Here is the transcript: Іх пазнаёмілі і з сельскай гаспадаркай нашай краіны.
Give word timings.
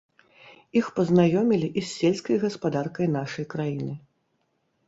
Іх 0.81 0.87
пазнаёмілі 0.99 1.69
і 1.81 1.85
з 1.87 1.89
сельскай 1.99 2.39
гаспадаркай 2.47 3.07
нашай 3.19 3.45
краіны. 3.53 3.93